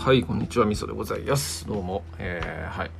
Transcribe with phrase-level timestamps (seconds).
[0.00, 0.64] はいこんにちは。
[0.64, 1.66] みそでございます。
[1.66, 2.02] どうも。
[2.18, 2.90] えー、はい。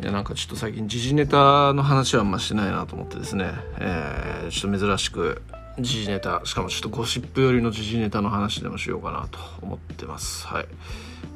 [0.00, 3.50] いやなんかちょっと最近時事ネタの話はあんましてないなと思ってですね。
[3.78, 5.42] えー、ちょっと珍しく
[5.78, 10.46] 時事ネタしかもちょっとゴシップ寄りの時事ネタの話でもしようかなと思ってます。
[10.46, 10.66] はい。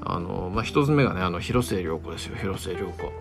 [0.02, 2.36] あのまあ一つ目がねあの広末涼子ですよ。
[2.36, 3.12] 広末涼子。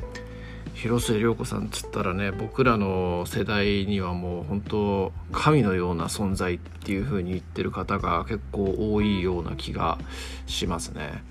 [0.76, 9.98] 広末涼子さんっつったらね僕らの世代にはもう本当神のような存在っていう風に言ってる方が結構多いような気が
[10.48, 11.22] しますね。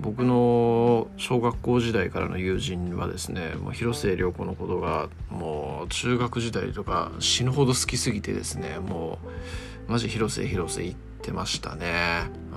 [0.00, 9.18] 僕の小学校時代からの友人はですねもう広末涼子のことがもう中学時代とか死ぬほど好きすぎてですねも
[9.88, 12.30] うマジ広末広末言ってましたね。
[12.52, 12.56] う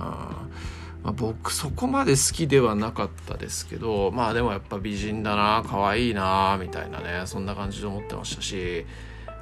[1.04, 8.86] まあ、僕そこまで好きではなかったですけどまあでもやっぱ美人だな可愛いなみたいなねそんな感じで思ってましたし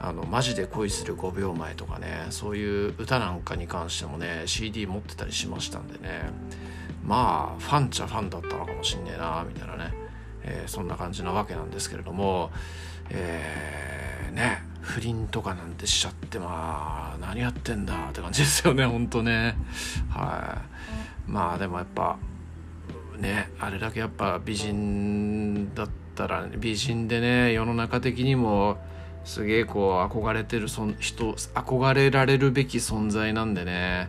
[0.00, 6.24] あのマジで恋する5秒前とかねそういう歌なんかに関してもね CD 持ってたりしましたんでね
[7.04, 9.92] まあファンちゃファンだったのかもしんねえなみたいなね、
[10.42, 12.50] えー、そんな感じなわけなんですけれども
[13.10, 19.56] えー、ね不倫とかなんてしちゃってまあ何やってんだって感じですよねほんとね。
[20.10, 20.60] は
[21.28, 21.30] い。
[21.30, 22.18] まあでもやっぱ
[23.18, 28.76] ねあれだけやっぱ美人だったら美人でね世の中的にも
[29.24, 34.08] すげえこう憧れてるそ人憧れられるべき存在なんでね。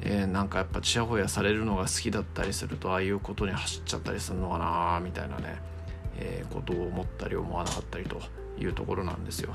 [0.00, 5.56] えー、なんかやっぱちやほやされるのが好きだったりするとああいうことに走っちゃったりするのかなみたいなね、
[6.16, 8.20] えー、ことを思ったり思わなかったりと
[8.58, 9.54] いうところなんですよ。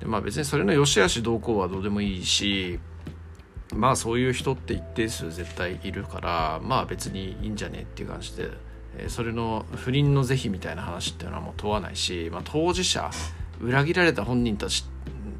[0.00, 2.78] でまあ別にそれの良し悪しどうこうはどうでもいいし
[3.74, 8.50] まあそういう人って一定数絶対いるからまあ別にいいんじゃねえっていう感じで、
[8.98, 13.10] えそれの不倫の是非みたいな話っていうのはもう問わないし、まあ、当事者
[13.60, 14.84] 裏切られた本人たち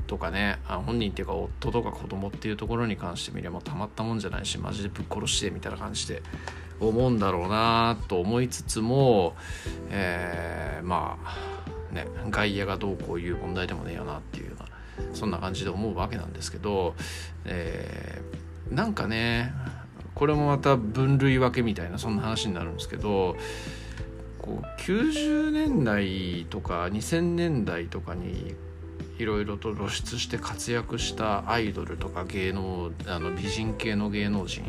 [0.07, 6.23] とかねあ本人っていうか夫とか子供っていうところに関してみればたまったもんじゃないしマジでぶっ殺してみたいな感じで
[6.81, 9.35] 思うんだろうなと思いつつも、
[9.91, 16.95] えー、まあね外野がどうこういう問題でもねえよなっていうようなそんな感じで思うわけなんですけど、
[17.45, 19.53] えー、なんかね
[20.15, 23.37] これもまた分類分けみたいなそんな話になるんですけど
[24.39, 28.55] こう90年代とか2000年代とかに
[29.19, 34.65] いろいろと露出して活躍したアイドルとか芸能あの美人系の芸能人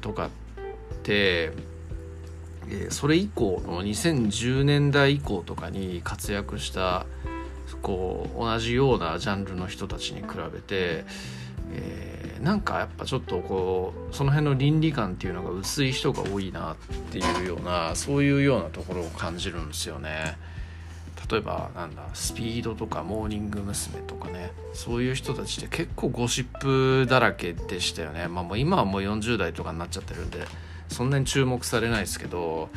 [0.00, 0.30] とかっ
[1.02, 1.52] て
[2.68, 7.06] えそれ以降の2010年代以降とかに活躍した
[7.82, 11.04] こう同じようなジャンルの人たちに比べて、
[11.72, 16.76] えー、なんかやっぱちょっとこうその辺の倫理観っていうのが薄い人が多いなっ
[17.10, 20.36] ていうようなそういうようなところを感じるんですよね。
[21.30, 24.00] 例えばなんだスピードとかモーニング娘。
[24.02, 30.46] とかねそういう人たちって結構ゴシップだらけでしたよねまあもう今はもう40代とかになっちゃってるんで
[30.88, 32.68] そんなに注目されないですけど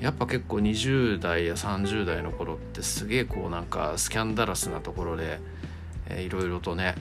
[0.00, 5.40] やっぱ結構20代や30代の頃ってすげえこうなんかスキャンダラスなところで、
[6.08, 6.94] えー、いろいろとね、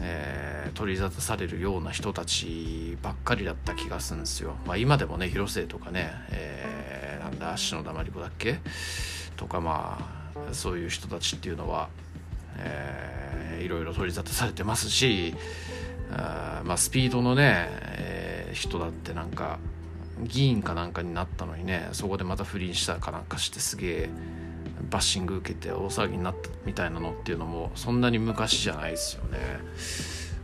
[0.00, 4.54] えー、取り沙汰されるような人たちばっかりだった気がするんですよ。
[4.66, 8.58] まあ、今でもね広末とかね、えー、なんだ篠田麻里子だっけ？
[9.36, 10.21] とかまあ
[10.54, 11.88] そういう人たちっていうのは、
[12.58, 15.34] えー、いろいろ取り沙汰されてますし
[16.10, 19.58] あまあスピードのね、えー、人だってなんか
[20.22, 24.10] 議員かなんかになったのにねそこでまた不倫したかなんかしてすげえ
[24.90, 29.38] バッシング受けて大騒ぎになったみたいなのっていうのもそんなに昔じゃないですよね。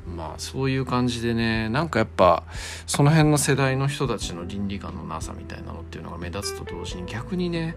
[0.07, 2.45] まあそういう感じでねなんかやっぱ
[2.87, 7.77] その辺の世代の人たちの倫理観のなさみたいなのっていうのが目立つと同時に逆にね、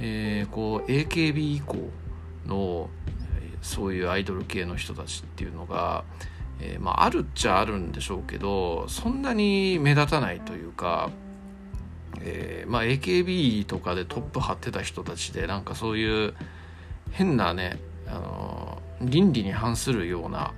[0.00, 1.76] えー、こう AKB 以降
[2.46, 2.88] の
[3.62, 6.04] そういうアイドル系の人たちっていうのが
[6.60, 11.10] えー、まあ、あるっちゃあるんでしょうけどそんなに目立たないというか、
[12.20, 16.34] えー、まあ、AKB とかでトップ張ってた人たちでなんかそういう
[17.12, 20.52] 変なね、あの倫理に反するような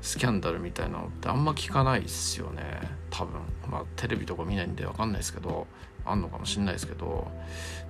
[0.00, 2.62] スキャンダルみたいなのってあんま聞かないですよね。
[3.10, 3.40] 多分。
[3.70, 5.66] まあテレビとか見ないんで分かんないですけど
[6.04, 7.30] あんのかもしんないですけど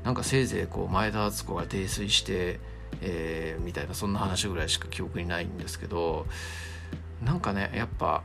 [0.05, 2.61] なんかせいぜいこう前田敦子が泥酔して、
[3.01, 6.27] えー、みたいなそんな話ぐらいしか記憶にないんですけど
[7.23, 8.23] なんかねやっぱ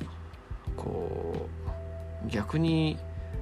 [0.76, 1.48] こ
[2.26, 2.98] う逆に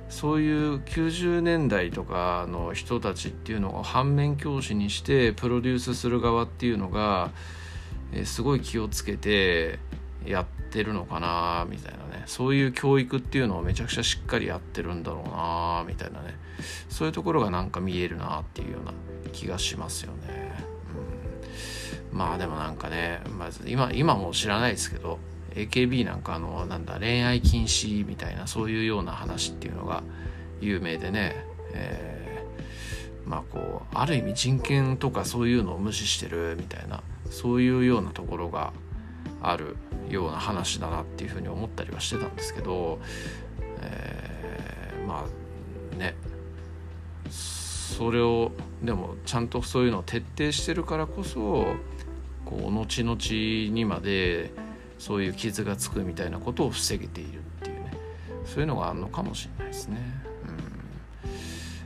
[0.09, 7.31] そういう90年代とかの人たちっていうのを反面教師にしてプロデュースする側っていうのが、
[8.13, 9.79] えー、すごい気をつけて
[10.25, 10.45] やっ
[10.75, 12.23] ってるのかなみたいなね。
[12.25, 16.35] そういう教育っていうのをめちゃくちゃしっかりやってるんだろうなみたいなね。
[16.89, 18.91] そういうところがなんか見えるなっていうような
[19.31, 20.51] 気がしますよね。
[22.11, 25.19] うん、まあでもなんかね、まず今今も知らないですけど
[25.51, 30.03] AKB なんかあのなんだ恋愛禁止みたいなそういうような話っていうのが、
[30.59, 38.73] 有名でね、えー、まあこうある意味人権とかそういうのを無視してるみたいなそういうようなところが
[39.41, 39.77] ある
[40.09, 42.99] ような話だなっていうふうに思ったりはしてたんですけど、
[43.81, 45.25] えー、ま
[45.93, 46.15] あね。
[47.29, 48.51] それを
[48.83, 51.75] でもちゃんとそういうのを徹底してるからこそ
[52.43, 54.51] こう後々にまで
[54.97, 57.91] そういう傷がつくみたいなことを防げているっていうね。
[58.45, 59.97] そういうのがあるのかもしれないですね。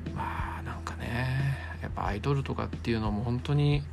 [0.08, 3.84] うん、まあなんかねやっぱアイドルとかっていうのも本当に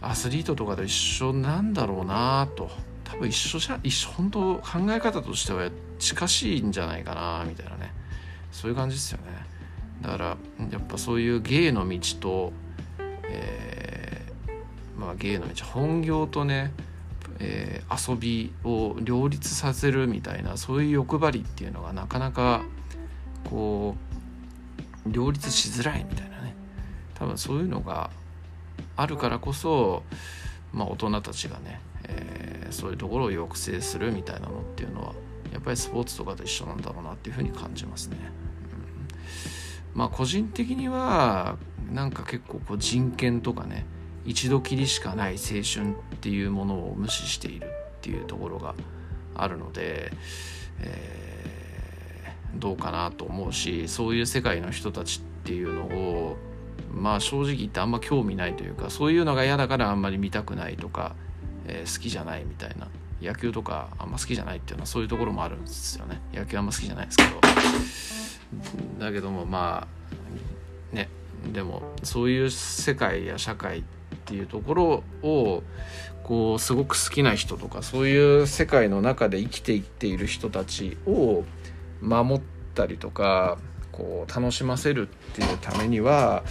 [0.00, 2.70] アスリートとかと一緒なんだろうなと
[3.10, 7.92] 多分一緒じゃ一緒本当考え方としては近しいんじゃないかなみたいなね。
[8.52, 9.24] そういう感じですよね。
[10.02, 10.24] だから
[10.70, 12.52] やっぱそういう芸の道と、
[13.24, 16.72] えー、まあ芸の道本業とね、
[17.40, 22.62] えー、遊びを両立させるみたいなそういう欲張りっていうのがなかなか
[23.48, 23.96] こ
[25.06, 26.54] う両立しづらいみたいなね。
[27.14, 28.10] 多分そういうのが
[28.96, 30.02] あるからこそ、
[30.72, 35.14] まあ、大人たちがね、えー、そういうところを抑制するみたいなのっていうのは
[35.52, 38.16] やっぱりスポーツとかと一緒なんだろうなっていうふうに感じますね。
[39.94, 41.56] うん、まあ個人的には
[41.90, 43.86] なんか結構こう人権とかね
[44.24, 47.70] 一度きりしかない青春っていうものを無視しているっ
[48.02, 48.74] ていうところが
[49.34, 50.12] あるので、
[50.80, 56.36] えー、どうかなと思うしそういう世界の人たちっていうのを
[56.92, 61.14] まあ正直言ってあんま興味ないというかそういうのが嫌だからあんまり見たくないとか、
[61.68, 62.88] えー、好きじゃないみたいな。
[63.20, 66.20] 野球とかあんま好きじゃないっていうのはそういうところもあるんですよね。
[66.32, 67.40] 野球あんま好きじゃないですけど。
[68.98, 69.86] だけどもま
[70.92, 71.08] あね
[71.52, 73.82] でもそういう世界や社会っ
[74.24, 75.62] ていうところを
[76.22, 81.44] こうすごく好きな人とかそういう世界の中で生きていっている人たちを
[82.00, 82.42] 守っ
[82.74, 83.58] たりとか
[83.92, 86.44] こう楽しませるっていうためには、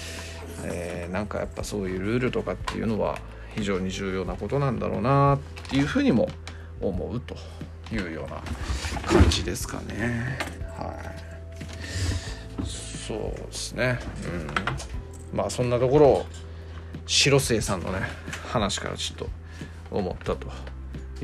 [0.64, 3.20] えー、なんかやっぱそういうルールとかっていうのは
[3.58, 5.40] 非常に重要なことなんだろうなっ
[5.70, 6.30] ていうふうにも
[6.80, 7.36] 思うと
[7.92, 8.40] いうような
[9.02, 10.38] 感じですかね。
[10.78, 10.94] は
[12.64, 14.00] い、そうですね。
[15.34, 16.26] うん、まあそんなところを
[17.08, 18.02] 白末さんのね
[18.48, 19.30] 話からちょっと
[19.90, 20.48] 思ったと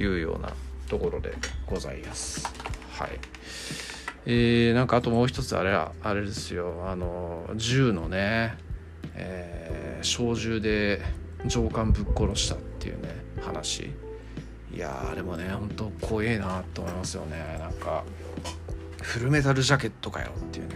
[0.02, 0.54] いうような
[0.90, 1.36] ところで
[1.68, 2.52] ございます。
[2.94, 3.10] はい。
[4.26, 8.56] えー、なんかあともう一つあれはあれですよあの銃のね、
[9.16, 11.02] えー、小銃で
[11.46, 13.10] 上官ぶっ殺したっていうね
[13.42, 13.92] 話。
[14.74, 17.58] いやあれもね本当怖えなと思いますよね。
[17.60, 18.04] なんか
[19.02, 20.76] フルメタルジャケットかよっていうね、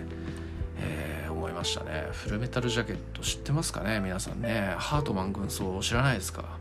[0.80, 2.08] えー、思いましたね。
[2.12, 4.76] フルメタルジャケット知ってますかね皆さんね。
[4.78, 6.58] ハートマン軍曹知らないですか？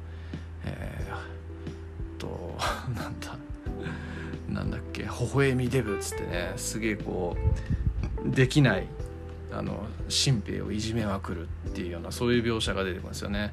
[0.64, 2.56] えー、と
[2.96, 3.36] なんだ
[4.48, 5.02] なんだっけ？
[5.02, 7.36] 微笑みデブっつってねすげえこ
[8.24, 8.86] うできない
[9.52, 13.52] あの新兵をいじめまくるっていうようなそういう描写が出てくるんですよね。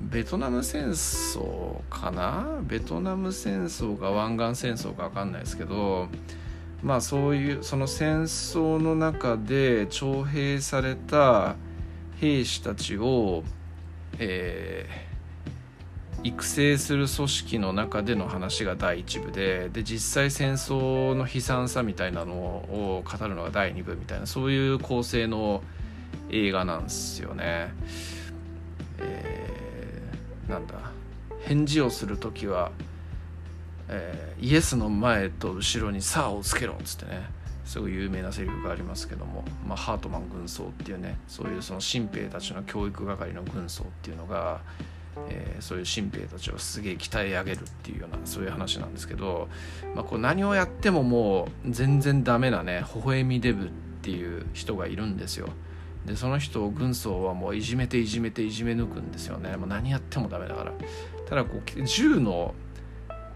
[0.00, 2.60] ベトナム戦争かな？
[2.62, 6.08] ベトナム戦争か湾岸戦争か分かんないですけど
[6.82, 11.56] まあそういうその戦争の中で徴兵された
[12.20, 13.42] 兵士たちを、
[14.18, 25.62] えー、育成する組織の中での話が第1部でで実際戦争の悲惨さみたいなのを語るのが第2部みたいなそういう構成の
[26.30, 27.72] 映画なんですよね。
[28.98, 29.55] えー、
[30.48, 30.74] なんだ
[31.40, 32.72] 返事をする時は、
[33.88, 37.28] えー、イエスの前と後ろに「さあをつけろ」っつってね
[37.64, 44.60] すごい有名なセリフがありますけども、まあ、ハートマン軍曹っていうねそういうその新兵たちの教育係の軍曹っていうのが
[45.28, 49.48] えー、そういう新兵たちをすげえ鍛え上げるっていうようなそういう話なんですけど、
[49.94, 53.68] まあ、こう何をやってももう全然ダメなね微笑みデブっ
[54.02, 55.48] ていう人がいるんですよ。
[56.06, 59.56] でその人を軍曹はもういじめていじめていじめ抜くんですよね。
[59.56, 60.72] もう何やってもダメだから。
[61.28, 62.54] ただこう銃のを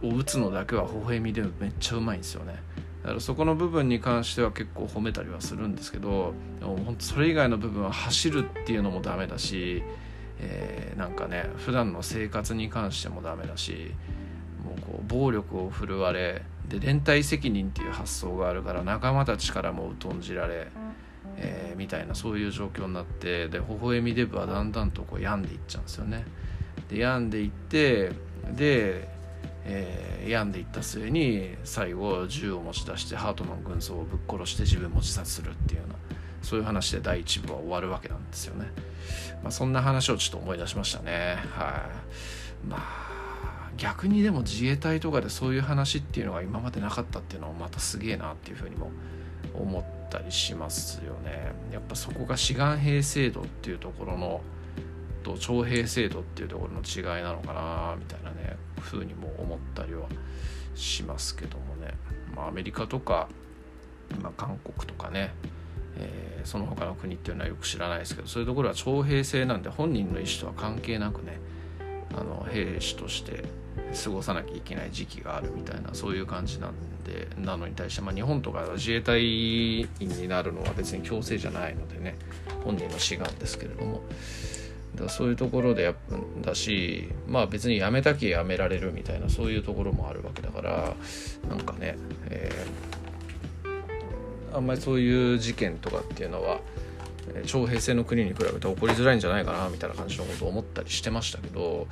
[0.02, 2.54] 撃つのだけは微笑みデブめっちゃうまいんですよね。
[3.02, 9.82] だからそこの部分に関しては結構褒めたりはするんですけどでも本当それ以外の部分は走るっていうのもダメだし
[10.42, 13.92] えー、なんかね普段の生活に関してもダメだし
[14.64, 20.68] もうこう暴力を振るわれで連帯責任っていう発想があるから仲間たちからも疎んじられ、
[21.42, 26.24] えー、みたいなそういう状況になってで微笑みデブはだんだんとこう病んでいっちゃうんですよね。
[26.88, 28.12] で病んでいって
[28.54, 29.08] で、
[29.64, 35.94] えー、病んでいった末に最後銃を持ち出してハートマン軍曹をぶっ殺して自分も自殺するっていうような
[36.42, 38.70] そういう話で第1部は終わるわけなんですよね。
[39.42, 41.38] まあ、そんな話をちょっと思い出しましたね。
[41.52, 41.88] は
[42.64, 48.90] い、まあ逆にでも自衛隊とかでそういう話っていうのが今までなかったっていうのはまたすげえなっていうふうにも
[49.54, 51.52] 思ったりしますよね。
[51.72, 54.40] やっぱそこが志願兵制度っていうところの
[55.22, 60.08] と徴兵制度っていうところの違いなのかなみたいなねふうにも思ったりは
[60.74, 61.94] しますけどもね、
[62.34, 63.28] まあ、アメリカとか、
[64.22, 65.34] まあ、韓国とかね、
[65.96, 71.38] えー、その他の国っていうのはよく知らないですけどそういうところは徴兵制なんで本人の意思とは関係なくね
[72.14, 73.44] あの兵士として
[73.92, 76.72] 過ごさなきゃいけない時期があるみたいなそういう感じなん
[77.04, 82.16] でなのに対して、まあ、日本とか自衛隊員になるのは別に強制じゃないのでね
[82.64, 84.02] 本人の志願ですけれども。
[84.94, 85.94] だそういうところでや
[86.42, 90.94] だしまあ別に辞めたき辞められるみたいなそういうところもあるわけだから
[91.48, 91.96] なんかね、
[92.28, 96.58] えー、あんまりそういう事件とかっていうのは
[97.46, 101.86] 徴兵制の国に比べて起こりづらいんじゃないかなみたいな感じのことを思ったりしてましたけど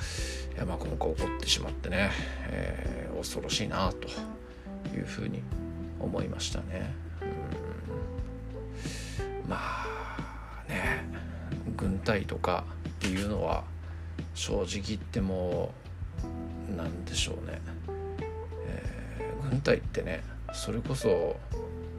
[0.55, 2.11] いやまあ今回起こってしまってね、
[2.51, 4.09] えー、恐ろしいなと
[4.97, 5.43] いうふうに
[6.01, 6.95] 思いましたね。
[7.23, 11.05] うんまあね
[11.77, 13.65] 軍隊とかっていうのは
[14.35, 15.73] 正直言っても
[16.77, 17.61] 何でしょうね、
[18.67, 21.37] えー、軍隊ってねそれこそ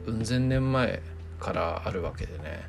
[0.06, 1.02] うん千年前
[1.38, 2.62] からあるわけでね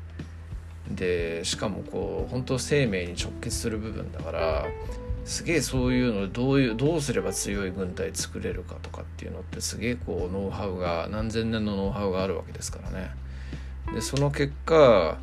[0.90, 4.66] でしかもこう本当生命に直結する部分だから
[5.24, 13.10] すげえそういうのどういうどうすれば強い軍隊作れるかとかっていうのってすげえこうノウハウが何千年のノウハウがあるわけですからね
[13.94, 15.18] でその結果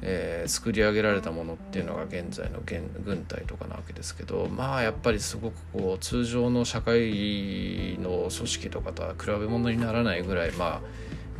[0.00, 10.80] えー、作り上げられたものっていうのが現在の軍隊とかなわけですけどまあやっぱりすごくこう通常の社会の組織とかとは比べ物にならないぐらいまあ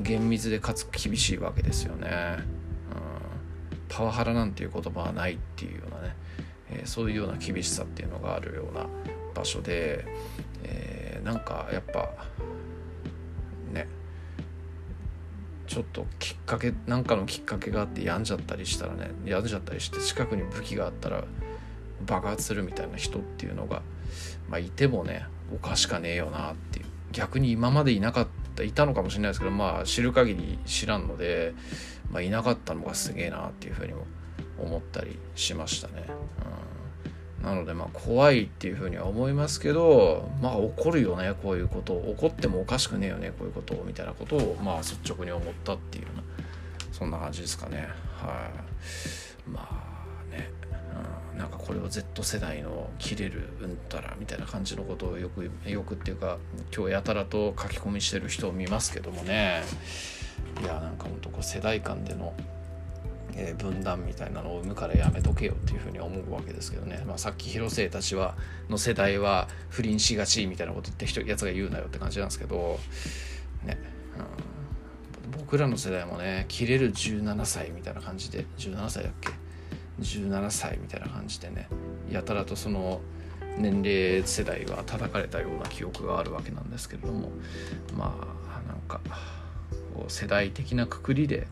[0.00, 2.38] 厳密でかつ厳しいわけですよね。
[3.88, 6.14] パワハラなんていう言葉はないっていうようなね、
[6.70, 8.86] えー、そういうような厳しさっていうのがあるような
[9.34, 10.04] 場所で、
[10.62, 12.10] えー、なんかやっぱ
[13.72, 13.88] ね
[15.66, 21.24] ちょっときっかけなんかのきっかけがあって病んじゃったりしたらね病んじゃったりして近くに武器があったら
[22.06, 23.82] 爆発するみたいな人っていうのが、
[24.48, 26.77] まあ、いてもねおかしかねえよなって
[27.12, 31.54] 逆に今までいなかったいたのかもしれないですけどまあ知る限り知らんので、
[32.10, 34.06] まあ、いなかったのがすげえなっていうふうにも
[34.58, 36.06] 思ったりしましたね。
[37.40, 37.44] うん。
[37.44, 42.00] なのでまあ怖いっていうふうには思いますけどまあ起こるよねこういうこと。
[42.00, 46.22] 起こってもおかしくねえよねこういうことみたいなことをまあ率直に思ったっていうような
[46.92, 47.88] そんな感じですかね。
[48.16, 48.50] は
[49.46, 49.48] い。
[49.48, 49.87] まあ、
[51.68, 56.38] これを Z 世代の切れるうんたらみたいな感じのことをよくよくっていうか
[56.74, 59.62] 今日やたらと書き込みしてる人を見ますけどもね。
[60.62, 62.32] いやなんかほんとこう世代間での
[63.34, 68.34] え、分断みたいなのを生むからやめとけよっていうふうに思うわけですけどね、まあ、さっき広末たちは
[68.68, 72.80] の世代は不倫しがちみたいなこと言って人やつが言うなよって感じなんですけど。
[73.64, 73.78] ね、
[75.34, 79.47] うん、僕らの世代もね切れる17歳みたいな感じで17歳だっけ？
[80.00, 81.68] 17歳みたいな感じでね
[82.10, 83.00] やたらとその
[83.58, 87.30] 年齢世代は叩かれたような記憶があるわけなんですけれども
[87.96, 88.16] ま
[88.48, 89.00] あなんか
[89.94, 91.48] こう世代的なくくりで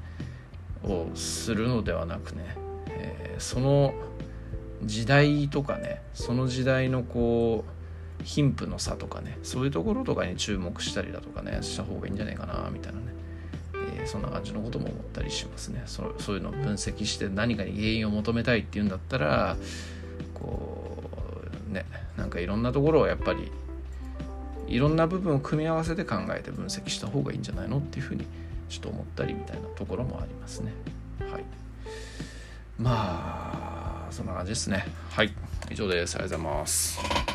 [0.85, 2.57] をするのではなくね、
[2.89, 3.95] えー、その
[4.85, 13.07] 時代とかねその時代のこう貧富の差とかねそういうところとかに注目したりだとかねした方がいいんじゃないかなみたいなね、
[14.07, 15.83] そんな感じのことも思ったりしますね。
[15.87, 19.57] そそういうのを分析して何かに原因を求めたいっていうんだったら
[20.35, 21.03] こ
[21.71, 21.85] うね
[22.17, 23.51] なんかいろんなところをやっぱり
[24.69, 28.25] いろんな部分を組み合わせて考えて分析した方がいいんじゃないのっていうふうに
[28.69, 30.73] ちょっと思ったりみたいなところもありますね。
[31.31, 31.45] はい。
[32.79, 34.87] まあそんな感じですね。
[35.11, 35.33] はい。
[35.71, 37.26] 以上ですありがとうございます。